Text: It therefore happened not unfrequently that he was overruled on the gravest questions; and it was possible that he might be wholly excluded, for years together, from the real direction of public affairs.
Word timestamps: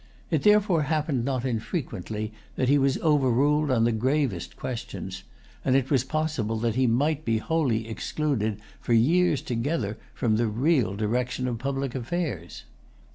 It 0.31 0.41
therefore 0.41 0.81
happened 0.81 1.23
not 1.25 1.45
unfrequently 1.45 2.33
that 2.55 2.69
he 2.69 2.79
was 2.79 2.97
overruled 3.03 3.69
on 3.69 3.83
the 3.83 3.91
gravest 3.91 4.55
questions; 4.57 5.21
and 5.63 5.75
it 5.75 5.91
was 5.91 6.03
possible 6.03 6.57
that 6.57 6.73
he 6.73 6.87
might 6.87 7.23
be 7.23 7.37
wholly 7.37 7.87
excluded, 7.87 8.59
for 8.79 8.93
years 8.93 9.43
together, 9.43 9.99
from 10.15 10.37
the 10.37 10.47
real 10.47 10.95
direction 10.95 11.47
of 11.47 11.59
public 11.59 11.93
affairs. 11.93 12.63